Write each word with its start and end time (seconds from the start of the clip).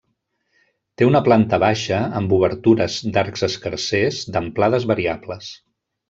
Té 0.99 1.07
una 1.09 1.19
planta 1.27 1.59
baixa 1.65 1.99
amb 2.21 2.33
obertures 2.39 2.95
d'arcs 3.17 3.45
escarsers 3.51 4.23
d'amplades 4.37 4.89
variables. 4.97 5.51